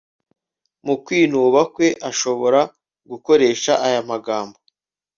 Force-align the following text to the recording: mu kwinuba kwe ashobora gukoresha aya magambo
mu 0.85 0.95
kwinuba 1.03 1.61
kwe 1.73 1.87
ashobora 2.09 2.61
gukoresha 3.09 3.73
aya 3.87 4.01
magambo 4.09 4.57